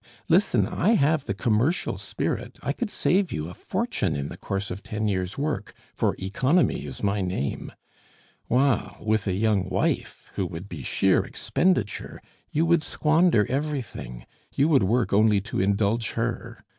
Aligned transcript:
Listen; 0.27 0.65
I 0.65 0.93
have 0.95 1.25
the 1.25 1.35
commercial 1.35 1.95
spirit; 1.95 2.57
I 2.63 2.73
could 2.73 2.89
save 2.89 3.31
you 3.31 3.47
a 3.51 3.53
fortune 3.53 4.15
in 4.15 4.29
the 4.29 4.35
course 4.35 4.71
of 4.71 4.81
ten 4.81 5.07
years' 5.07 5.37
work, 5.37 5.75
for 5.93 6.15
Economy 6.17 6.87
is 6.87 7.03
my 7.03 7.21
name! 7.21 7.71
while, 8.47 8.97
with 8.99 9.27
a 9.27 9.33
young 9.33 9.69
wife, 9.69 10.31
who 10.33 10.47
would 10.47 10.67
be 10.67 10.81
sheer 10.81 11.23
Expenditure, 11.23 12.19
you 12.49 12.65
would 12.65 12.81
squander 12.81 13.45
everything; 13.47 14.25
you 14.51 14.67
would 14.69 14.81
work 14.81 15.13
only 15.13 15.39
to 15.41 15.61
indulge 15.61 16.13
her. 16.13 16.63